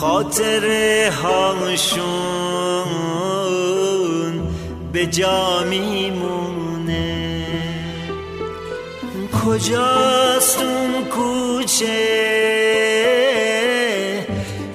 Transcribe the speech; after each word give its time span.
خاطره 0.00 1.12
هاشون 1.22 2.00
به 4.92 5.06
جا 5.06 5.64
میمونه. 5.70 7.46
کجاست 9.44 10.62
اون 10.62 11.04
کوچه؟ 11.04 11.86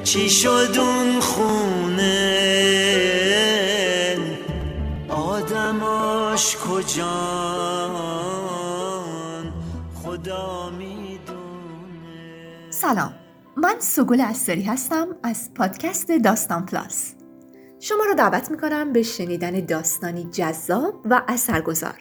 چی 0.04 0.30
شد 0.30 0.78
اون 0.78 1.20
خونه؟ 1.20 2.26
آدماش 5.10 6.56
کجان؟ 6.56 7.96
خدا 10.04 10.70
می‌دونه. 10.70 11.42
سلام. 12.70 13.25
من 13.58 13.76
سگل 13.80 14.22
استری 14.22 14.64
هستم 14.64 15.08
از 15.24 15.54
پادکست 15.54 16.12
داستان 16.12 16.66
پلاس 16.66 17.14
شما 17.80 18.04
را 18.08 18.14
دعوت 18.14 18.52
می 18.52 18.58
کنم 18.58 18.94
به 18.94 19.04
شنیدن 19.04 19.66
داستانی 19.66 20.24
جذاب 20.24 21.02
و 21.06 21.22
اثرگذار 21.28 22.00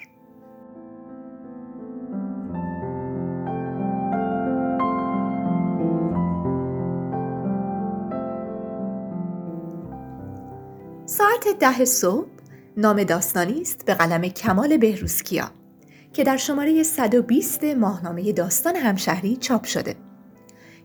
ساعت 11.07 11.59
ده 11.61 11.85
صبح 11.85 12.29
نام 12.77 13.05
داستانی 13.05 13.61
است 13.61 13.87
به 13.87 13.95
قلم 13.95 14.23
کمال 14.23 14.77
بهروزکیا 14.77 15.51
که 16.13 16.25
در 16.25 16.37
شماره 16.37 16.83
120 16.83 17.65
ماهنامه 17.65 18.33
داستان 18.33 18.77
همشهری 18.77 19.37
چاپ 19.37 19.65
شده. 19.65 19.97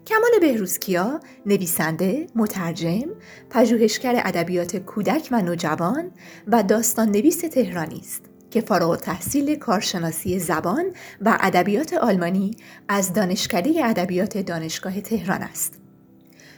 کمال 0.10 0.40
بهروزکیا 0.42 1.20
نویسنده، 1.46 2.28
مترجم، 2.36 3.10
پژوهشگر 3.50 4.22
ادبیات 4.26 4.76
کودک 4.76 5.28
و 5.32 5.42
نوجوان 5.42 6.12
و 6.48 6.64
داستان 6.64 7.10
نویس 7.12 7.38
تهرانی 7.40 8.00
است 8.00 8.22
که 8.52 8.62
فارغ 8.62 8.98
تحصیل 8.98 9.56
کارشناسی 9.56 10.40
زبان 10.40 10.86
و 11.22 11.38
ادبیات 11.42 11.94
آلمانی 11.94 12.58
از 12.88 13.14
دانشکده 13.14 13.86
ادبیات 13.86 14.38
دانشگاه 14.38 15.02
تهران 15.02 15.42
است. 15.42 15.74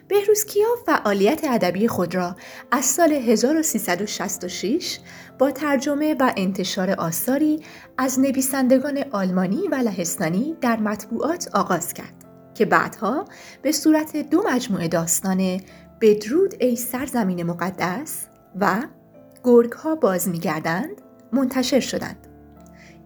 بهروزکیا 0.07 0.67
فعالیت 0.85 1.41
ادبی 1.43 1.87
خود 1.87 2.15
را 2.15 2.35
از 2.71 2.85
سال 2.85 3.13
1366 3.13 4.99
با 5.39 5.51
ترجمه 5.51 6.15
و 6.19 6.33
انتشار 6.37 6.91
آثاری 6.91 7.59
از 7.97 8.19
نویسندگان 8.19 9.03
آلمانی 9.11 9.67
و 9.67 9.75
لهستانی 9.75 10.55
در 10.61 10.79
مطبوعات 10.79 11.49
آغاز 11.53 11.93
کرد. 11.93 12.20
که 12.53 12.65
بعدها 12.65 13.25
به 13.61 13.71
صورت 13.71 14.17
دو 14.17 14.43
مجموعه 14.47 14.87
داستان 14.87 15.61
بدرود 16.01 16.55
ای 16.59 16.75
سرزمین 16.75 17.43
مقدس 17.43 18.25
و 18.59 18.83
گرگ 19.43 19.71
ها 19.71 19.95
باز 19.95 20.29
میگردند 20.29 21.01
منتشر 21.33 21.79
شدند. 21.79 22.27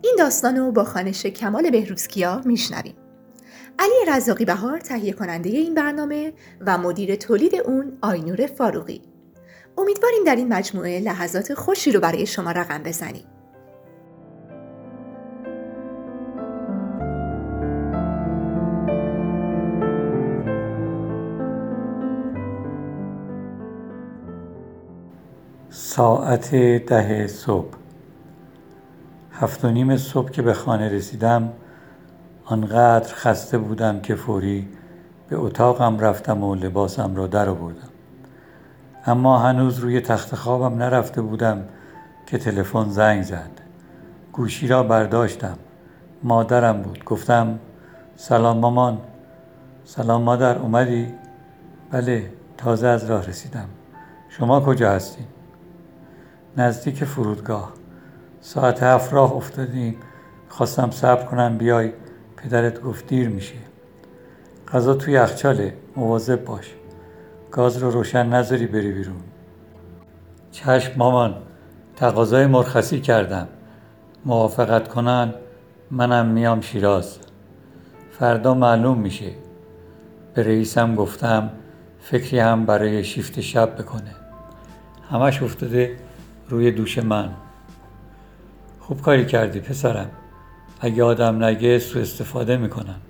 این 0.01 0.15
داستان 0.19 0.55
رو 0.55 0.71
با 0.71 0.83
خانش 0.83 1.25
کمال 1.25 1.69
بهروزکیا 1.69 2.41
میشنویم. 2.45 2.95
علی 3.79 4.17
رزاقی 4.17 4.45
بهار 4.45 4.79
تهیه 4.79 5.13
کننده 5.13 5.49
این 5.49 5.73
برنامه 5.73 6.33
و 6.61 6.77
مدیر 6.77 7.15
تولید 7.15 7.55
اون 7.55 7.97
آینور 8.01 8.47
فاروقی. 8.47 9.01
امیدواریم 9.77 10.23
در 10.25 10.35
این 10.35 10.53
مجموعه 10.53 10.99
لحظات 10.99 11.53
خوشی 11.53 11.91
رو 11.91 11.99
برای 11.99 12.25
شما 12.25 12.51
رقم 12.51 12.83
بزنیم. 12.83 13.25
ساعت 25.95 26.55
ده 26.55 27.27
صبح. 27.27 27.73
هفت 29.31 29.65
و 29.65 29.69
نیم 29.69 29.97
صبح 29.97 30.31
که 30.31 30.41
به 30.41 30.53
خانه 30.53 30.89
رسیدم 30.89 31.49
آنقدر 32.45 33.13
خسته 33.13 33.57
بودم 33.57 33.99
که 33.99 34.15
فوری 34.15 34.67
به 35.29 35.37
اتاقم 35.37 35.99
رفتم 35.99 36.43
و 36.43 36.55
لباسم 36.55 37.15
را 37.15 37.27
در 37.27 37.49
آوردم. 37.49 37.89
اما 39.05 39.39
هنوز 39.39 39.79
روی 39.79 40.01
تخت 40.01 40.35
خوابم 40.35 40.77
نرفته 40.77 41.21
بودم 41.21 41.63
که 42.25 42.37
تلفن 42.37 42.89
زنگ 42.89 43.23
زد. 43.23 43.51
گوشی 44.33 44.67
را 44.67 44.83
برداشتم. 44.83 45.57
مادرم 46.23 46.81
بود. 46.81 47.03
گفتم 47.05 47.59
سلام 48.15 48.57
مامان. 48.57 48.97
سلام 49.85 50.21
مادر 50.21 50.57
اومدی؟ 50.57 51.13
بله 51.91 52.31
تازه 52.57 52.87
از 52.87 53.05
راه 53.05 53.25
رسیدم. 53.27 53.67
شما 54.29 54.61
کجا 54.61 54.91
هستید؟ 54.91 55.35
نزدیک 56.57 57.03
فرودگاه. 57.03 57.73
ساعت 58.41 58.83
هفت 58.83 59.13
راه 59.13 59.33
افتادیم. 59.33 59.95
خواستم 60.49 60.91
صبر 60.91 61.23
کنم 61.23 61.57
بیای. 61.57 61.91
پدرت 62.37 62.81
گفت 62.81 63.07
دیر 63.07 63.29
میشه. 63.29 63.55
غذا 64.73 64.93
توی 64.93 65.13
یخچاله. 65.13 65.73
مواظب 65.95 66.45
باش. 66.45 66.73
گاز 67.51 67.77
رو 67.77 67.91
روشن 67.91 68.25
نذاری 68.29 68.67
بری 68.67 68.91
بیرون. 68.91 69.21
چشم 70.51 70.93
مامان. 70.97 71.35
تقاضای 71.95 72.45
مرخصی 72.45 73.01
کردم. 73.01 73.47
موافقت 74.25 74.87
کنن 74.87 75.33
منم 75.91 76.25
میام 76.25 76.61
شیراز. 76.61 77.17
فردا 78.19 78.53
معلوم 78.53 78.97
میشه. 78.97 79.31
به 80.33 80.43
رئیسم 80.43 80.95
گفتم 80.95 81.49
فکری 81.99 82.39
هم 82.39 82.65
برای 82.65 83.03
شیفت 83.03 83.39
شب 83.39 83.75
بکنه. 83.81 84.15
همش 85.11 85.43
افتاده 85.43 86.04
روی 86.49 86.71
دوش 86.71 86.97
من. 86.97 87.29
خوب 88.79 89.01
کاری 89.01 89.25
کردی 89.25 89.59
پسرم. 89.59 90.09
اگه 90.79 91.03
آدم 91.03 91.43
نگه 91.43 91.79
سو 91.79 91.99
استفاده 91.99 92.57
می‌کنم. 92.57 93.01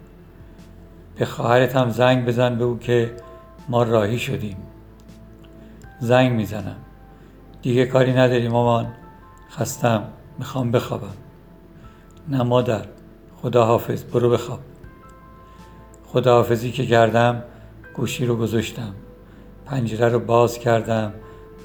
به 1.15 1.25
خواهرت 1.25 1.75
هم 1.75 1.89
زنگ 1.89 2.25
بزن 2.25 2.55
به 2.55 2.63
او 2.63 2.79
که 2.79 3.15
ما 3.69 3.83
راهی 3.83 4.19
شدیم. 4.19 4.57
زنگ 5.99 6.31
می‌زنم. 6.31 6.75
دیگه 7.61 7.85
کاری 7.85 8.13
نداری 8.13 8.47
مامان. 8.47 8.87
خستم. 9.51 10.03
می‌خوام 10.39 10.71
بخوابم. 10.71 11.13
نه 12.27 12.43
مادر. 12.43 12.85
خدا 13.41 13.65
حافظ 13.65 14.03
برو 14.03 14.29
بخواب. 14.29 14.59
خدا 16.05 16.35
حافظی 16.35 16.71
که 16.71 16.85
کردم 16.85 17.43
گوشی 17.95 18.25
رو 18.25 18.35
گذاشتم. 18.35 18.93
پنجره 19.65 20.09
رو 20.09 20.19
باز 20.19 20.59
کردم. 20.59 21.13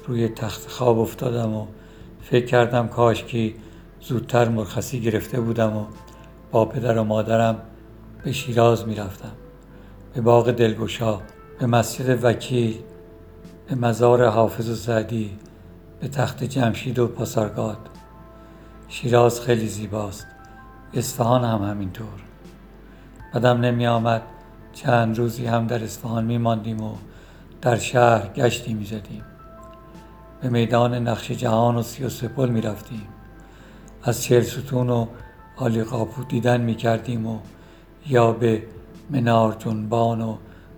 روی 0.07 0.27
تخت 0.27 0.69
خواب 0.69 0.99
افتادم 0.99 1.53
و 1.53 1.65
فکر 2.21 2.45
کردم 2.45 2.87
کاش 2.87 3.23
که 3.23 3.53
زودتر 4.01 4.49
مرخصی 4.49 5.01
گرفته 5.01 5.41
بودم 5.41 5.77
و 5.77 5.85
با 6.51 6.65
پدر 6.65 6.97
و 6.97 7.03
مادرم 7.03 7.61
به 8.23 8.31
شیراز 8.31 8.87
می‌رفتم. 8.87 9.31
به 10.13 10.21
باغ 10.21 10.51
دلگشا 10.51 11.19
به 11.59 11.65
مسجد 11.65 12.19
وکیل 12.23 12.77
به 13.67 13.75
مزار 13.75 14.25
حافظ 14.25 14.69
و 14.69 14.75
سعدی 14.75 15.37
به 15.99 16.07
تخت 16.07 16.43
جمشید 16.43 16.99
و 16.99 17.07
پاسارگاد. 17.07 17.77
شیراز 18.87 19.41
خیلی 19.41 19.67
زیباست. 19.67 20.27
اصفهان 20.93 21.43
هم 21.43 21.69
همینطور. 21.69 22.07
بدم 23.33 23.61
نمی 23.61 23.87
آمد 23.87 24.21
چند 24.73 25.17
روزی 25.17 25.45
هم 25.45 25.67
در 25.67 25.83
اصفهان 25.83 26.25
می 26.25 26.37
ماندیم 26.37 26.81
و 26.81 26.95
در 27.61 27.77
شهر 27.77 28.27
گشتی 28.27 28.73
می 28.73 28.85
زدیم. 28.85 29.23
به 30.41 30.49
میدان 30.49 31.07
نقش 31.07 31.31
جهان 31.31 31.75
و 31.75 31.81
سی 31.81 32.03
و 32.03 32.09
سپل 32.09 32.49
می 32.49 32.61
رفتیم. 32.61 33.07
از 34.03 34.23
چهل 34.23 34.41
ستون 34.41 34.89
و 34.89 35.05
آلی 35.55 35.83
قاپو 35.83 36.23
دیدن 36.23 36.61
می 36.61 36.75
کردیم 36.75 37.27
و 37.27 37.39
یا 38.07 38.31
به 38.31 38.63
منار 39.09 39.55
جنبان 39.59 40.21
و 40.21 40.37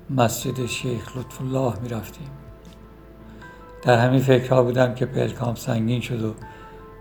مسجد 0.10 0.66
شیخ 0.66 1.18
لطف 1.18 1.42
الله 1.42 1.74
می 1.82 1.90
رفتیم. 1.90 2.30
در 3.82 3.98
همین 3.98 4.20
فکرها 4.20 4.64
بودم 4.64 4.96
که 4.96 5.06
پلکام 5.06 5.56
سنگین 5.56 6.02
شد 6.02 6.24
و 6.24 6.34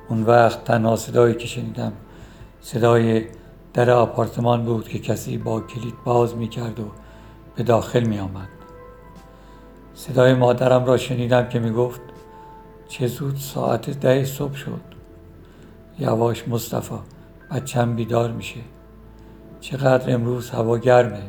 اون 0.09 0.23
وقت 0.23 0.65
تنها 0.65 0.97
صدایی 0.97 1.35
که 1.35 1.47
شنیدم 1.47 1.93
صدای 2.61 3.25
در 3.75 3.91
آپارتمان 3.91 4.65
بود 4.65 4.89
که 4.89 4.99
کسی 4.99 5.39
با 5.39 5.61
کلید 5.61 5.95
باز 6.05 6.37
می 6.37 6.49
کرد 6.49 6.81
و 6.81 6.85
به 7.57 7.63
داخل 7.63 8.05
می 8.05 8.19
آمد. 8.19 8.49
صدای 9.95 10.35
مادرم 10.35 10.85
را 10.85 10.97
شنیدم 10.97 11.49
که 11.49 11.59
می 11.59 11.71
گفت 11.71 12.01
چه 12.93 13.07
زود 13.07 13.37
ساعت 13.37 13.91
ده 13.91 14.25
صبح 14.25 14.55
شد. 14.55 14.81
یواش 15.99 16.49
مصطفی 16.49 16.95
بچم 17.51 17.97
بیدار 17.97 18.33
میشه. 18.33 18.61
چقدر 19.61 20.15
امروز 20.15 20.51
هوا 20.51 20.79
گرمه. 20.79 21.23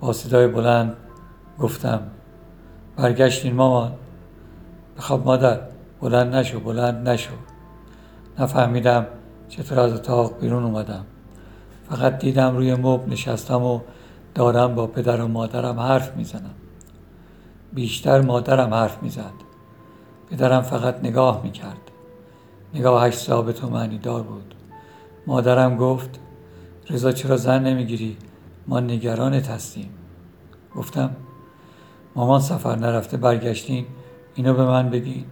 با 0.00 0.12
صدای 0.12 0.46
بلند 0.46 0.96
گفتم 1.58 2.00
برگشتین 2.96 3.54
مامان. 3.54 3.92
بخواب 4.98 5.24
مادر 5.24 5.60
بلند 6.00 6.34
نشو 6.34 6.60
بلند 6.60 7.08
نشو. 7.08 7.34
نفهمیدم 8.38 9.06
چطور 9.48 9.80
از 9.80 9.92
اتاق 9.92 10.40
بیرون 10.40 10.64
اومدم. 10.64 11.04
فقط 11.90 12.18
دیدم 12.18 12.56
روی 12.56 12.74
مبل 12.74 13.12
نشستم 13.12 13.62
و 13.62 13.80
دارم 14.34 14.74
با 14.74 14.86
پدر 14.86 15.20
و 15.20 15.28
مادرم 15.28 15.80
حرف 15.80 16.16
می‌زنم. 16.16 16.54
بیشتر 17.72 18.20
مادرم 18.20 18.74
حرف 18.74 19.02
می‌زد. 19.02 19.51
پدرم 20.32 20.62
فقط 20.62 20.98
نگاه 20.98 21.42
می‌کرد. 21.42 21.90
نگاهش 22.74 23.14
ثابت 23.14 23.64
و 23.64 23.70
معنی 23.70 23.98
دار 23.98 24.22
بود. 24.22 24.54
مادرم 25.26 25.76
گفت 25.76 26.20
رضا 26.90 27.12
چرا 27.12 27.36
زن 27.36 27.62
نمی‌گیری؟ 27.62 28.16
ما 28.66 28.80
نگرانت 28.80 29.50
هستیم. 29.50 29.90
گفتم 30.76 31.16
مامان 32.16 32.40
سفر 32.40 32.76
نرفته 32.76 33.16
برگشتین 33.16 33.86
اینو 34.34 34.54
به 34.54 34.64
من 34.64 34.90
بگین. 34.90 35.24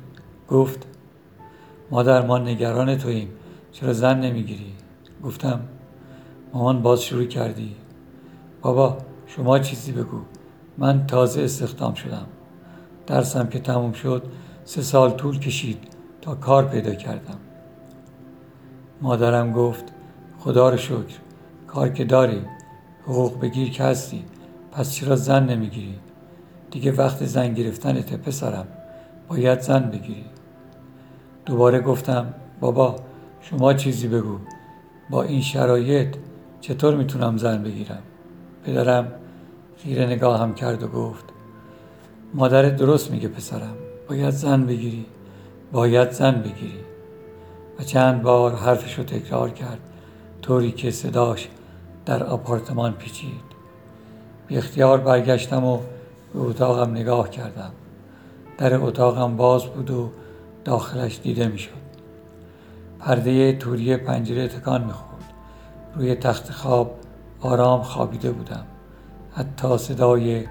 گفت 0.48 0.86
مادر 1.90 2.26
ما 2.26 2.38
نگران 2.38 2.98
توییم. 2.98 3.28
چرا 3.72 3.92
زن 3.92 4.20
نمی‌گیری؟ 4.20 4.72
گفتم 5.24 5.60
مامان 6.52 6.82
باز 6.82 7.02
شروع 7.02 7.24
کردی. 7.24 7.76
بابا 8.62 8.98
شما 9.26 9.58
چیزی 9.58 9.92
بگو. 9.92 10.20
من 10.78 11.06
تازه 11.06 11.42
استخدام 11.42 11.94
شدم. 11.94 12.26
درسم 13.06 13.46
که 13.46 13.58
تموم 13.58 13.92
شد 13.92 14.22
سه 14.70 14.82
سال 14.82 15.10
طول 15.10 15.38
کشید 15.38 15.78
تا 16.22 16.34
کار 16.34 16.68
پیدا 16.68 16.94
کردم. 16.94 17.38
مادرم 19.00 19.52
گفت 19.52 19.84
خدا 20.38 20.70
رو 20.70 20.76
شکر 20.76 21.18
کار 21.66 21.88
که 21.88 22.04
داری 22.04 22.42
حقوق 23.04 23.40
بگیر 23.40 23.70
که 23.70 23.84
هستی 23.84 24.24
پس 24.72 24.92
چرا 24.92 25.16
زن 25.16 25.46
نمی‌گیری؟ 25.46 25.98
دیگه 26.70 26.92
وقت 26.92 27.24
زن 27.24 27.54
گرفتنته 27.54 28.16
پسرم 28.16 28.66
باید 29.28 29.60
زن 29.60 29.90
بگیری. 29.90 30.24
دوباره 31.46 31.80
گفتم 31.80 32.34
بابا 32.60 32.96
شما 33.40 33.74
چیزی 33.74 34.08
بگو 34.08 34.38
با 35.10 35.22
این 35.22 35.40
شرایط 35.40 36.16
چطور 36.60 36.96
می‌تونم 36.96 37.36
زن 37.36 37.62
بگیرم؟ 37.62 38.02
پدرم 38.64 39.12
خیره 39.76 40.06
نگاه 40.06 40.40
هم 40.40 40.54
کرد 40.54 40.82
و 40.82 40.88
گفت 40.88 41.24
مادرت 42.34 42.76
درست 42.76 43.10
میگه 43.10 43.28
پسرم. 43.28 43.89
باید 44.10 44.30
زن 44.30 44.66
بگیری. 44.66 45.06
باید 45.72 46.10
زن 46.10 46.30
بگیری. 46.30 46.80
و 47.78 47.82
چند 47.82 48.22
بار 48.22 48.54
حرفش 48.54 48.98
رو 48.98 49.04
تکرار 49.04 49.50
کرد. 49.50 49.78
طوری 50.42 50.72
که 50.72 50.90
صداش 50.90 51.48
در 52.06 52.24
آپارتمان 52.24 52.92
پیچید. 52.92 53.50
بی 54.46 54.56
اختیار 54.56 54.98
برگشتم 54.98 55.64
و 55.64 55.78
به 56.34 56.40
اتاقم 56.40 56.90
نگاه 56.90 57.30
کردم. 57.30 57.70
در 58.58 58.74
اتاقم 58.74 59.36
باز 59.36 59.64
بود 59.64 59.90
و 59.90 60.10
داخلش 60.64 61.20
دیده 61.22 61.48
می‌شد. 61.48 61.70
پرده 62.98 63.52
توری 63.52 63.96
پنجره 63.96 64.48
تکان 64.48 64.84
می‌خورد. 64.84 65.32
روی 65.94 66.14
تخت 66.14 66.50
خواب 66.50 66.94
آرام 67.40 67.82
خوابیده 67.82 68.30
بودم. 68.30 68.64
حتی 69.32 69.78
صدای 69.78 70.44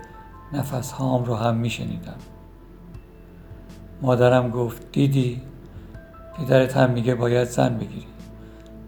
نفس 0.53 0.91
هام 0.91 1.25
رو 1.25 1.35
هم 1.35 1.55
میشنیدم. 1.55 2.17
مادرم 4.01 4.49
گفت 4.49 4.91
دیدی؟ 4.91 5.41
پدرت 6.37 6.77
هم 6.77 6.89
میگه 6.89 7.15
باید 7.15 7.47
زن 7.47 7.77
بگیری. 7.77 8.07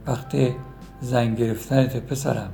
وقتی 0.07 0.55
زن 1.01 1.35
گرفتنت 1.35 1.97
پسرم. 1.97 2.49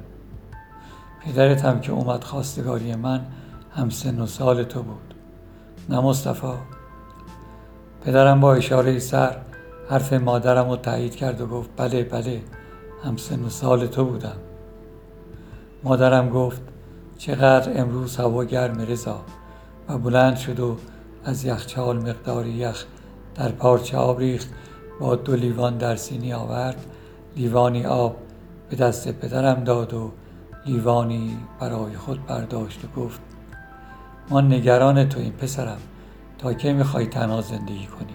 پدرت 1.26 1.66
هم 1.66 1.82
که 1.82 1.92
اومد 1.92 2.24
خواستگاری 2.24 2.96
من 2.96 3.26
هم 3.76 3.90
سن 3.90 4.20
و 4.20 4.26
سال 4.26 4.64
تو 4.64 4.84
بود. 4.84 5.14
نه 5.90 6.00
مصطفی. 6.00 6.54
پدرم 8.06 8.40
با 8.40 8.54
اشاره 8.54 9.00
سر 9.00 9.38
حرف 9.90 10.14
مادرم 10.14 10.70
رو 10.70 10.76
تایید 10.76 11.16
کرد 11.16 11.42
و 11.42 11.48
گفت 11.48 11.70
بله 11.78 12.04
بله 12.04 12.42
هم 13.04 13.18
سن 13.18 13.44
و 13.44 13.50
سال 13.50 13.88
تو 13.88 14.06
بودم. 14.06 14.38
مادرم 15.84 16.30
گفت 16.30 16.62
چقدر 17.18 17.82
امروز 17.82 18.18
هوا 18.18 18.44
گرم 18.44 18.82
رضا. 18.82 19.22
و 19.90 19.98
بلند 19.98 20.38
شد 20.38 20.60
و 20.60 20.78
از 21.28 21.46
یخچال 21.46 21.98
مقداری 22.10 22.50
یخ 22.50 22.86
در 23.36 23.50
پارچه 23.50 23.98
آب 23.98 24.20
ریخت. 24.20 24.50
با 25.00 25.16
دو 25.16 25.36
لیوان 25.36 25.78
در 25.78 25.96
سینی 25.96 26.34
آورد. 26.34 26.86
لیوانی 27.36 27.86
آب 27.86 28.16
به 28.70 28.76
دست 28.76 29.12
پدرم 29.12 29.64
داد 29.64 29.94
و 29.94 30.12
لیوانی 30.66 31.38
برای 31.60 31.98
خود 31.98 32.26
برداشت 32.26 32.86
و 32.86 33.02
گفت 33.02 33.20
ما 34.30 34.42
نگران 34.42 35.10
تو 35.10 35.20
این 35.20 35.32
پسرم. 35.32 35.78
تا 36.38 36.54
که 36.54 36.74
می‌خوای 36.74 37.06
تنها 37.06 37.42
زندگی 37.42 37.88
کنی؟ 37.88 38.14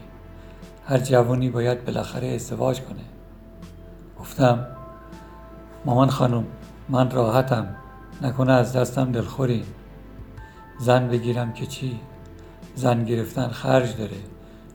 هر 0.87 0.99
جوانی 0.99 1.51
باید 1.51 1.85
بالاخره 1.85 2.29
ازدواج 2.29 2.81
کنه. 2.81 3.05
گفتم 4.21 4.67
مامان 5.85 6.11
خانم 6.11 6.45
من 6.89 7.11
راحتم. 7.11 7.75
نکنه 8.23 8.53
از 8.53 8.73
دستم 8.73 9.13
دلخوری 9.13 9.65
زن 10.81 11.09
بگیرم 11.09 11.53
که 11.53 11.67
چی؟ 11.67 12.01
زن 12.75 13.05
گرفتن 13.05 13.49
خرج 13.49 13.97
داره. 13.97 14.17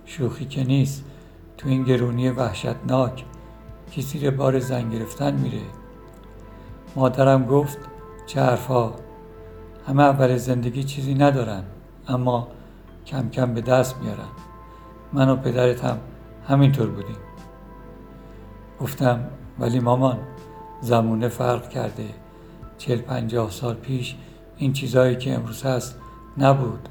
شوخی 0.06 0.46
که 0.46 0.64
نیست. 0.64 1.04
تو 1.58 1.70
این 1.70 1.84
گرونی 1.84 2.30
وحشتناک. 2.30 3.26
کی 3.92 4.02
زیر 4.02 4.32
بار 4.32 4.60
زن 4.60 4.90
گرفتن 4.90 5.34
میره؟ 5.34 5.62
مادرم 6.96 7.46
گفت 7.46 7.78
چه 8.26 8.42
حرفا؟ 8.42 8.94
همه 9.88 10.04
اول 10.04 10.38
زندگی 10.38 10.84
چیزی 10.84 11.14
ندارن 11.14 11.64
اما 12.08 12.48
کم 13.06 13.30
کم 13.30 13.54
به 13.54 13.62
دست 13.62 13.98
میارن. 13.98 14.30
من 15.14 15.30
و 15.30 15.36
پدرت 15.36 15.84
هم 15.84 15.98
همینطور 16.48 16.88
بودیم. 16.90 17.18
گفتم 18.82 19.28
ولی 19.60 19.80
مامان 19.80 20.18
زمونه 20.82 21.28
فرق 21.28 21.70
کرده. 21.70 22.10
چل 22.78 22.98
پنجاه 22.98 23.52
سال 23.52 23.76
پیش 23.76 24.16
این 24.58 24.74
چیزهایی 24.74 25.16
که 25.16 25.34
امروز 25.34 25.64
هست 25.64 26.00
نبود. 26.38 26.90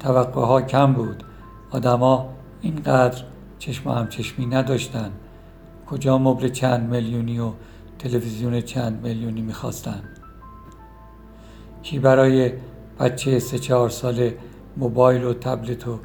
توقع 0.00 0.40
ها 0.40 0.62
کم 0.62 0.92
بود. 0.92 1.24
آدما 1.70 2.28
اینقدر 2.60 3.22
چشم 3.58 3.90
هم 3.90 4.08
چشمی 4.08 4.46
نداشتن. 4.46 5.10
کجا 5.86 6.18
مبل 6.18 6.48
چند 6.48 6.90
میلیونی 6.90 7.38
و 7.38 7.52
تلویزیون 7.98 8.60
چند 8.60 9.02
میلیونی 9.06 9.42
می‌خواستن؟ 9.42 10.02
کی 11.82 11.98
برای 11.98 12.52
بچه 13.00 13.38
سه 13.38 13.58
چهار 13.58 13.88
ساله 13.88 14.38
موبایل 14.76 15.24
و 15.24 15.34
تبلت 15.34 15.88
و 15.88 15.98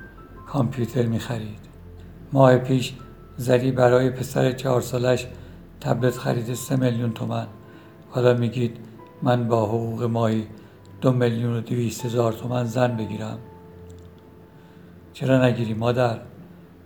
کامپیوتر 0.47 1.05
می‌خرید؟ 1.05 1.59
ماه 2.33 2.57
پیش 2.57 2.93
زری 3.37 3.71
برای 3.71 4.09
پسر 4.09 4.51
چهار 4.51 4.81
سالش 4.81 5.27
تبلت 5.81 6.17
خریده 6.17 6.55
سه 6.55 6.75
میلیون 6.75 7.11
تومن 7.11 7.47
حالا 8.09 8.33
میگید 8.33 8.77
من 9.21 9.47
با 9.47 9.65
حقوق 9.65 10.03
ماهی 10.03 10.47
دو 11.01 11.11
میلیون 11.11 11.53
و 11.53 11.61
دویست 11.61 12.05
هزار 12.05 12.33
تومن 12.33 12.63
زن 12.63 12.97
بگیرم. 12.97 13.37
چرا 15.13 15.45
نگیری 15.45 15.73
مادر؟ 15.73 16.19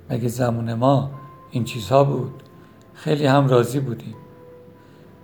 مگه 0.09 0.27
زمان 0.27 0.73
ما 0.73 1.11
این 1.51 1.63
چیزها 1.63 2.03
بود؟ 2.03 2.43
خیلی 2.93 3.25
هم 3.25 3.47
راضی 3.47 3.79
بودیم. 3.79 4.15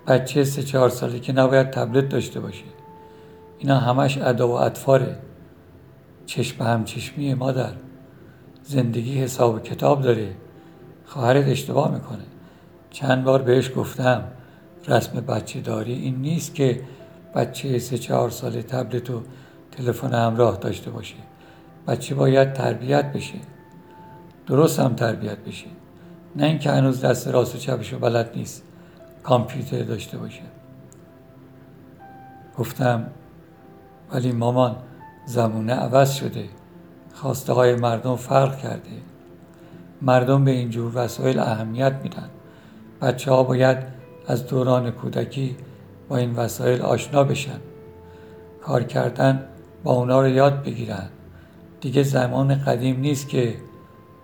بچه 0.07 0.43
سه 0.43 0.63
چهار 0.63 0.89
ساله 0.89 1.19
که 1.19 1.33
نباید 1.33 1.69
تبلت 1.71 2.09
داشته 2.09 2.39
باشه. 2.39 2.63
اینا 3.59 3.77
همش 3.77 4.17
ادا 4.17 4.47
و 4.47 4.51
اطفاره. 4.51 5.17
چشم 6.25 6.63
هم 6.63 6.83
چشمی 6.83 7.33
مادر. 7.33 7.73
زندگی 8.63 9.21
حساب 9.21 9.55
و 9.55 9.59
کتاب 9.59 10.01
داره. 10.01 10.35
خواهرت 11.05 11.47
اشتباه 11.47 11.93
می‌کنه. 11.93 12.23
چند 12.91 13.23
بار 13.23 13.41
بهش 13.41 13.71
گفتم 13.75 14.23
رسم 14.87 15.19
بچه 15.19 15.61
داری 15.61 15.93
این 15.93 16.15
نیست 16.15 16.55
که 16.55 16.81
بچه 17.35 17.79
سه 17.79 17.97
چهار 17.97 18.29
ساله 18.29 18.61
تبلت 18.61 19.09
و 19.09 19.21
تلفن 19.71 20.13
همراه 20.13 20.57
داشته 20.57 20.91
باشه. 20.91 21.15
بچه 21.87 22.15
باید 22.15 22.53
تربیت 22.53 23.11
بشه. 23.13 23.39
درست 24.47 24.79
هم 24.79 24.95
تربیت 24.95 25.37
بشه. 25.37 25.67
نه 26.35 26.45
اینکه 26.45 26.71
هنوز 26.71 27.01
دست 27.01 27.27
راست 27.27 27.55
و 27.55 27.57
چپش 27.57 27.93
و 27.93 27.99
بلد 27.99 28.31
نیست. 28.35 28.63
کامپیوتر 29.23 29.83
داشته 29.83 30.17
باشه. 30.17 30.41
گفتم 32.57 33.07
ولی 34.11 34.31
مامان 34.31 34.75
زمونه 35.25 35.73
عوض 35.73 36.11
شده. 36.11 36.45
خواسته 37.13 37.53
های 37.53 37.75
مردم 37.75 38.15
فرق 38.15 38.57
کرده. 38.57 38.89
مردم 40.01 40.45
به 40.45 40.51
اینجور 40.51 40.91
وسایل 40.95 41.39
اهمیت 41.39 41.93
میدن. 42.03 42.29
بچه 43.01 43.31
ها 43.31 43.43
باید 43.43 43.77
از 44.27 44.47
دوران 44.47 44.91
کودکی 44.91 45.57
این 46.11 46.35
وسایل 46.35 46.81
آشنا 46.81 47.23
بشن. 47.23 47.59
کار 48.61 48.83
کردن 48.83 49.43
با 49.83 49.93
اونا 49.93 50.21
رو 50.21 50.27
یاد 50.27 50.63
بگیرن. 50.63 51.09
دیگه 51.83 52.03
زمان 52.03 52.55
قدیم 52.55 52.99
نیست 52.99 53.29
که 53.29 53.55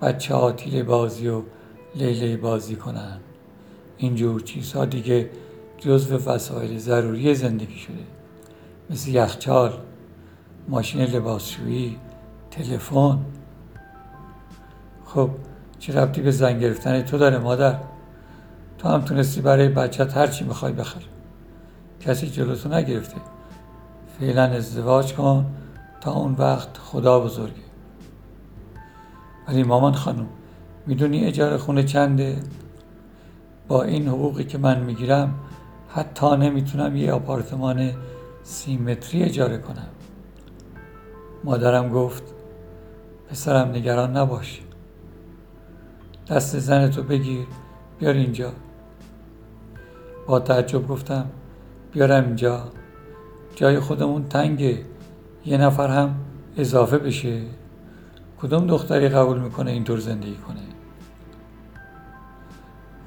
بچه 0.01 0.35
ها 0.35 0.51
تیل 0.51 0.83
بازی 0.83 1.27
و 1.27 1.41
لیله 1.95 2.37
بازی 2.37 2.75
کنن. 2.75 3.19
اینجور 3.97 4.41
چیزها 4.41 4.85
دیگه 4.85 5.29
جزو 5.77 6.17
وسایل 6.17 6.79
ضروری 6.79 7.35
زندگی 7.35 7.77
شده. 7.77 8.03
مثل 8.89 9.09
یخچال 9.09 9.73
ماشین 10.67 11.01
لباسشویی 11.01 11.97
تلفن. 12.51 13.19
خب 15.05 15.29
چه 15.79 15.95
ربطی 15.95 16.21
به 16.21 16.31
زن 16.31 16.59
گرفتن 16.59 17.01
تو 17.01 17.17
داره 17.17 17.37
مادر؟ 17.37 17.79
تو 18.77 18.89
هم 18.89 19.01
تونستی 19.01 19.41
برای 19.41 19.69
بچت 19.69 20.17
هر 20.17 20.27
چی 20.27 20.45
می‌خوای 20.45 20.71
بخر 20.73 21.01
کسی 22.01 22.29
جلوتو 22.29 22.69
نگرفته. 22.69 23.17
فعلا 24.19 24.43
ازدواج 24.43 25.13
کن. 25.13 25.45
تا 26.01 26.11
اون 26.13 26.35
وقت 26.37 26.77
خدا 26.77 27.19
بزرگه. 27.19 27.53
ولی 29.47 29.63
مامان 29.63 29.93
خانم 29.93 30.27
می‌دونی 30.87 31.25
اجاره 31.25 31.57
خونه 31.57 31.83
چنده؟ 31.83 32.39
با 33.67 33.83
این 33.83 34.07
حقوقی 34.07 34.43
که 34.43 34.57
من 34.57 34.83
می‌گیرم 34.83 35.33
حتی 35.89 36.37
نمی‌تونم 36.37 36.95
یه 36.95 37.11
آپارتمان 37.11 37.91
سی 38.43 38.77
متری 38.77 39.23
اجاره 39.23 39.57
کنم. 39.57 39.87
مادرم 41.43 41.89
گفت 41.89 42.23
پسرم 43.29 43.69
نگران 43.69 44.17
نباش. 44.17 44.61
دست 46.29 46.59
زنتو 46.59 47.03
بگیر 47.03 47.47
بیار 47.99 48.13
اینجا. 48.13 48.51
با 50.27 50.39
تعجب 50.39 50.87
گفتم 50.87 51.25
بیارم 51.91 52.25
اینجا. 52.25 52.63
جای 53.55 53.79
خودمون 53.79 54.23
تنگه. 54.23 54.85
یه 55.49 55.57
نفر 55.57 55.87
هم 55.87 56.15
اضافه 56.57 56.97
بشه. 56.97 57.41
کدوم 58.41 58.67
دختری 58.67 59.09
قبول 59.09 59.39
می‌کنه 59.39 59.71
اینطور 59.71 59.99
زندگی 59.99 60.35
کنه؟ 60.35 60.59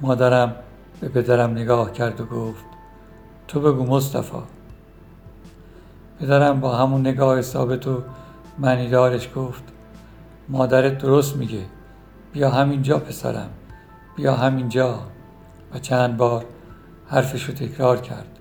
مادرم 0.01 0.55
به 1.01 1.09
پدرم 1.09 1.51
نگاه 1.51 1.91
کرد 1.91 2.21
و 2.21 2.25
گفت 2.25 2.65
تو 3.47 3.59
بگو 3.59 3.83
مصطفی. 3.83 4.37
پدرم 6.19 6.59
با 6.59 6.75
همون 6.75 7.01
نگاه 7.01 7.41
ثابت 7.41 7.87
و 7.87 8.03
معنیدارش 8.59 9.29
گفت 9.35 9.63
مادرت 10.49 10.97
درست 10.97 11.35
میگه. 11.35 11.65
بیا 12.33 12.49
همینجا 12.49 12.97
پسرم 12.97 13.49
بیا 14.15 14.33
همینجا. 14.33 14.99
و 15.73 15.79
چند 15.79 16.17
بار 16.17 16.45
حرفش 17.07 17.43
رو 17.43 17.53
تکرار 17.53 17.97
کرد. 17.97 18.39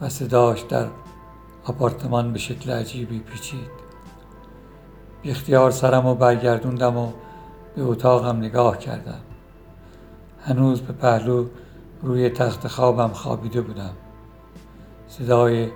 و 0.00 0.08
صداش 0.08 0.60
در 0.60 0.86
آپارتمان 1.64 2.32
به 2.32 2.38
شکل 2.38 2.70
عجیبی 2.70 3.18
پیچید. 3.18 3.70
بی 5.22 5.30
اختیار 5.30 5.70
سرم 5.70 6.06
و 6.06 6.14
برگردوندم 6.14 6.96
و 6.96 7.12
به 7.76 7.82
اتاقم 7.82 8.36
نگاه 8.36 8.78
کردم. 8.78 9.20
هنوز 10.40 10.80
به 10.80 10.92
پهلو 10.92 11.46
روی 12.02 12.30
تخت 12.30 12.68
خوابم 12.68 13.08
خوابیده 13.08 13.60
بودم. 13.60 13.94
صدای 15.08 15.68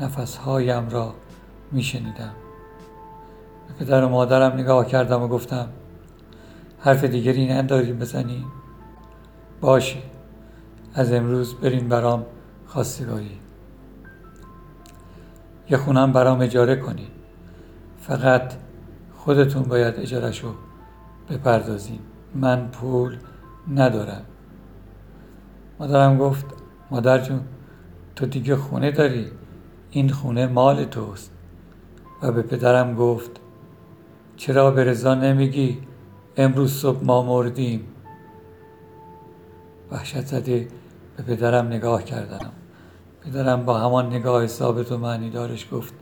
نفسهایم 0.00 0.88
را 0.88 1.14
می 1.72 1.82
شنیدم 1.82 2.32
به 3.68 3.84
پدر 3.84 4.04
و 4.04 4.08
مادرم 4.08 4.52
نگاه 4.52 4.86
کردم 4.86 5.22
و 5.22 5.28
گفتم 5.28 5.68
حرف 6.78 7.04
دیگری 7.04 7.52
نداریم 7.52 7.98
بزنیم. 7.98 8.44
باشه 9.60 9.98
از 10.94 11.12
امروز 11.12 11.54
برین 11.54 11.88
برام 11.88 12.26
خواستگاری. 12.66 13.47
یه 15.70 15.76
خونم 15.76 16.12
برام 16.12 16.40
اجاره 16.40 16.76
کنین. 16.76 17.08
فقط 18.00 18.54
خودتون 19.14 19.62
باید 19.62 19.94
اجارهشو 19.96 20.54
بپردازین. 21.30 21.98
من 22.34 22.68
پول 22.68 23.16
ندارم. 23.74 24.22
مادرم 25.80 26.18
گفت 26.18 26.46
مادر 26.90 27.18
جون 27.18 27.40
تو 28.16 28.26
دیگه 28.26 28.56
خونه 28.56 28.90
داری. 28.90 29.26
این 29.90 30.08
خونه 30.08 30.46
مال 30.46 30.84
توست. 30.84 31.32
و 32.22 32.32
به 32.32 32.42
پدرم 32.42 32.94
گفت 32.94 33.30
چرا 34.36 34.70
به 34.70 34.84
رضا 34.84 35.14
نمیگی؟ 35.14 35.78
امروز 36.36 36.72
صبح 36.72 37.04
ما 37.04 37.22
مردیم. 37.22 37.80
وحشت 39.90 40.26
زده 40.26 40.68
به 41.16 41.22
پدرم 41.22 41.66
نگاه 41.66 42.02
کردم. 42.02 42.52
پدرم 43.20 43.64
با 43.64 43.78
همان 43.78 44.06
نگاه 44.06 44.46
ثابت 44.46 44.92
و 44.92 44.98
معنی 44.98 45.30
دارش 45.30 45.68
گفت 45.72 45.94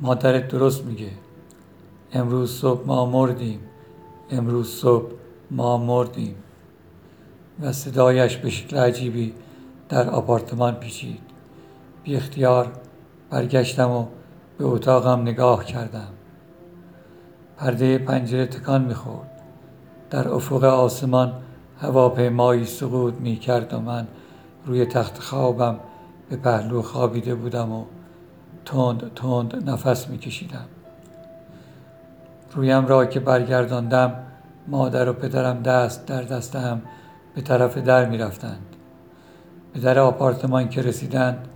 مادرت 0.00 0.48
درست 0.48 0.84
میگه. 0.84 1.10
امروز 2.12 2.52
صبح 2.60 2.86
ما 2.86 3.06
مردیم. 3.06 3.60
امروز 4.30 4.68
صبح 4.68 5.12
ما 5.50 5.78
مردیم. 5.78 6.34
و 7.60 7.72
صدایش 7.72 8.36
به 8.36 8.50
شکل 8.50 8.76
عجیبی 8.76 9.34
در 9.88 10.10
آپارتمان 10.10 10.74
پیچید. 10.74 11.20
بی 12.04 12.16
اختیار 12.16 12.72
برگشتم 13.30 13.90
و 13.90 14.06
به 14.58 14.64
اتاقم 14.64 15.22
نگاه 15.22 15.64
کردم. 15.64 16.08
پرده 17.56 17.98
پنجره 17.98 18.46
تکان 18.46 18.84
می‌خورد. 18.84 19.30
در 20.10 20.28
افق 20.28 20.64
آسمان 20.64 21.32
هواپیمایی 21.80 22.64
سقوط 22.64 23.14
می‌کرد 23.14 23.74
و 23.74 23.80
من 23.80 24.06
روی 24.66 24.86
تخت 24.86 25.18
خوابم 25.18 25.80
به 26.32 26.38
پهلو 26.38 26.82
خوابیده 26.82 27.34
بودم 27.34 27.72
و 27.72 27.84
تند 28.64 29.10
تند 29.14 29.70
نفس 29.70 30.08
میکشیدم. 30.08 30.64
رویم 32.52 32.86
را 32.86 33.04
که 33.04 33.20
برگرداندم 33.20 34.14
مادر 34.68 35.08
و 35.08 35.12
پدرم 35.12 35.62
دست 35.62 36.06
در 36.06 36.22
دست 36.22 36.56
هم 36.56 36.82
به 37.34 37.40
طرف 37.40 37.78
در 37.78 38.08
می‌رفتند. 38.08 38.76
به 39.74 39.80
در 39.80 39.98
آپارتمان 39.98 40.68
که 40.68 40.82
رسیدند 40.82 41.48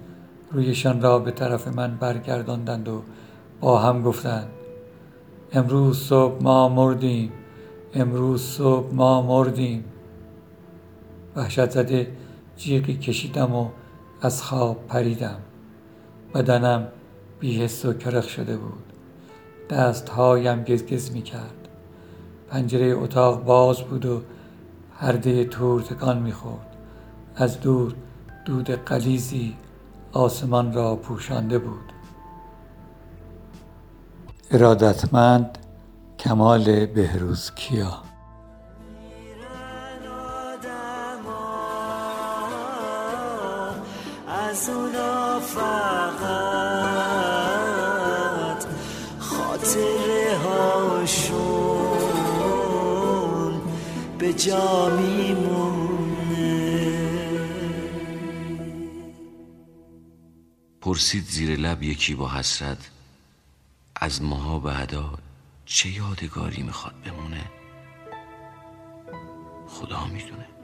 رویشان 0.52 1.02
را 1.02 1.18
به 1.18 1.30
طرف 1.30 1.68
من 1.68 1.96
برگرداندند 1.96 2.88
و 2.88 3.02
با 3.60 3.78
هم 3.78 4.02
گفتند 4.02 4.48
امروز 5.52 5.98
صبح 5.98 6.42
ما 6.42 6.68
مردیم 6.68 7.32
امروز 7.94 8.42
صبح 8.42 8.94
ما 8.94 9.22
مردیم. 9.22 9.84
وحشت 11.36 11.70
زده 11.70 12.08
جیغی 12.56 12.96
کشیدم 12.96 13.54
و 13.54 13.68
از 14.20 14.42
خواب 14.42 14.86
پریدم. 14.86 15.38
بدنم 16.34 16.88
بیهست 17.40 17.84
و 17.84 17.92
کرخ 17.92 18.28
شده 18.28 18.56
بود. 18.56 18.92
دستهایم 19.70 20.64
گزگز 20.64 21.10
می 21.10 21.22
کرد. 21.22 21.68
پنجره 22.50 22.86
اتاق 22.86 23.44
باز 23.44 23.80
بود 23.80 24.06
و 24.06 24.22
هرده 24.98 25.44
تور 25.44 25.82
تکان 25.82 26.18
می 26.18 26.32
خورد. 26.32 26.76
از 27.36 27.60
دور 27.60 27.94
دود 28.44 28.70
قلیزی 28.70 29.56
آسمان 30.12 30.72
را 30.72 30.96
پوشانده 30.96 31.58
بود. 31.58 31.92
ارادتمند 34.50 35.58
کمال 36.18 36.86
بهروز 36.86 37.50
کیا؟ 37.54 38.05
از 44.50 44.68
اونا 44.68 45.40
فقط 45.40 45.66
خاطره 49.18 50.38
هاشون 50.38 51.96
به 54.18 54.32
جا 54.32 54.88
میمونه. 54.96 55.86
پرسید 60.80 61.24
زیر 61.24 61.58
لب 61.58 61.82
یکی 61.82 62.14
با 62.14 62.28
حسرت 62.28 62.90
از 63.96 64.22
ماها 64.22 64.58
بعدا 64.58 65.18
چه 65.66 65.88
یادگاری 65.88 66.62
می‌خواد 66.62 66.94
بمونه؟ 67.04 67.50
خدا 69.68 70.04
می‌دونه. 70.04 70.55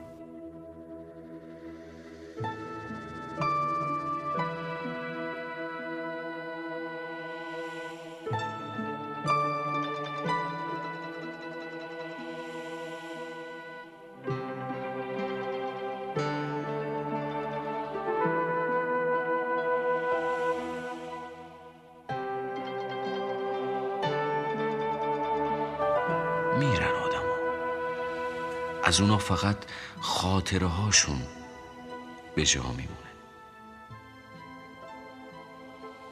از 28.84 29.00
اونا 29.00 29.18
فقط 29.18 29.56
خاطره 30.00 30.66
هاشون 30.66 31.22
به 32.34 32.44
جا 32.46 32.62
میمونه. 32.62 33.12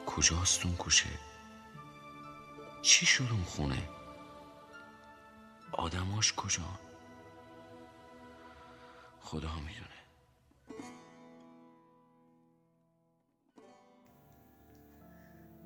کجاست 0.05 0.65
اون 0.65 0.75
کوچه؟ 0.75 1.09
چی 2.81 3.05
شد 3.05 3.27
اون 3.31 3.43
خونه؟ 3.43 3.89
آدماش 5.71 6.33
کجا؟ 6.33 6.63
خدا 9.19 9.51
می‌دونه. 9.55 9.87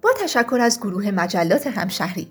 با 0.02 0.10
تشکر 0.22 0.60
از 0.62 0.80
گروه 0.80 1.12
مجلات 1.12 1.68
همشهری 1.68 2.30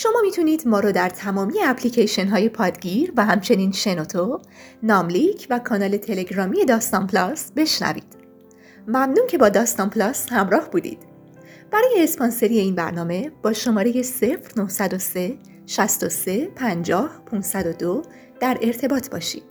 شما 0.00 0.20
می‌تونید 0.22 0.68
ما 0.68 0.80
رو 0.80 0.92
در 0.92 1.08
تمامی 1.08 1.54
اپلیکیشن 1.64 2.28
های 2.28 2.48
پادگیر 2.48 3.12
و 3.16 3.24
همچنین 3.24 3.72
شنوتو، 3.72 4.40
ناملیک 4.82 5.46
و 5.50 5.58
کانال 5.58 5.96
تلگرامی 5.96 6.64
داستان 6.64 7.06
پلاس 7.06 7.52
بشنوید. 7.56 8.16
ممنون 8.88 9.26
که 9.28 9.38
با 9.38 9.48
داستان 9.48 9.90
پلاس 9.90 10.32
همراه 10.32 10.70
بودید. 10.70 10.98
برای 11.70 12.04
اسپانسری 12.04 12.58
این 12.58 12.74
برنامه 12.74 13.30
با 13.42 13.52
شماره 13.52 14.02
0903 14.02 15.38
63 15.66 16.48
50 16.56 17.22
502 17.26 18.02
در 18.40 18.58
ارتباط 18.62 19.10
باشید. 19.10 19.44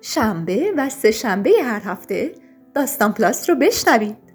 شنبه 0.00 0.72
و 0.76 0.90
سه 0.90 1.10
شنبه 1.10 1.50
هر 1.64 1.82
هفته 1.84 2.34
داستان 2.74 3.12
پلاس 3.12 3.50
رو 3.50 3.56
بشنوید. 3.56 4.31